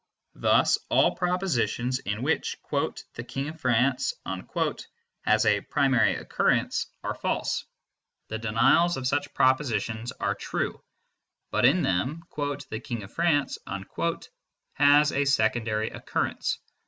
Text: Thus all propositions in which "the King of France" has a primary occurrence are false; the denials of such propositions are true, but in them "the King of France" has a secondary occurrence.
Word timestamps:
Thus 0.33 0.79
all 0.89 1.13
propositions 1.15 1.99
in 1.99 2.23
which 2.23 2.57
"the 2.71 3.23
King 3.23 3.49
of 3.49 3.59
France" 3.61 4.15
has 5.23 5.45
a 5.45 5.61
primary 5.61 6.15
occurrence 6.15 6.87
are 7.03 7.13
false; 7.13 7.65
the 8.27 8.39
denials 8.39 8.97
of 8.97 9.07
such 9.07 9.31
propositions 9.35 10.11
are 10.13 10.33
true, 10.33 10.83
but 11.51 11.65
in 11.65 11.83
them 11.83 12.23
"the 12.31 12.81
King 12.83 13.03
of 13.03 13.13
France" 13.13 13.59
has 14.73 15.11
a 15.11 15.23
secondary 15.25 15.91
occurrence. 15.91 16.57